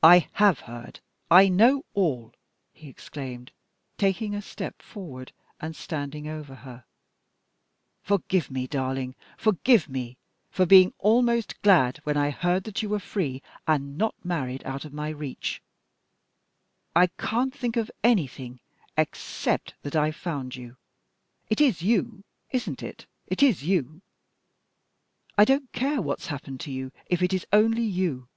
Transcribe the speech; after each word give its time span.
"I 0.00 0.28
have 0.34 0.60
heard, 0.60 1.00
I 1.28 1.48
know 1.48 1.84
all," 1.92 2.32
he 2.72 2.88
exclaimed, 2.88 3.50
taking 3.98 4.32
a 4.32 4.40
step 4.40 4.80
forward 4.80 5.32
and 5.60 5.74
standing 5.74 6.28
over 6.28 6.54
her. 6.54 6.84
"Forgive 8.04 8.48
me, 8.48 8.68
darling! 8.68 9.16
forgive 9.36 9.88
me 9.88 10.16
for 10.52 10.66
being 10.66 10.94
almost 10.98 11.60
glad 11.62 11.98
when 12.04 12.16
I 12.16 12.30
heard 12.30 12.62
that 12.62 12.80
you 12.80 12.90
were 12.90 13.00
free, 13.00 13.42
and 13.66 13.98
not 13.98 14.14
married 14.24 14.62
out 14.64 14.84
of 14.84 14.92
my 14.92 15.08
reach. 15.08 15.60
I 16.94 17.08
can't 17.08 17.52
think 17.52 17.76
of 17.76 17.90
anything 18.04 18.60
except 18.96 19.74
that 19.82 19.96
I've 19.96 20.14
found 20.14 20.54
you. 20.54 20.76
It 21.50 21.60
is 21.60 21.82
you, 21.82 22.22
isn't 22.52 22.84
it? 22.84 23.06
It 23.26 23.42
is 23.42 23.64
you. 23.64 24.00
I 25.36 25.44
don't 25.44 25.72
care 25.72 26.00
what's 26.00 26.28
happened 26.28 26.60
to 26.60 26.70
you, 26.70 26.92
if 27.06 27.20
it 27.20 27.32
is 27.32 27.44
only 27.52 27.82
you." 27.82 28.28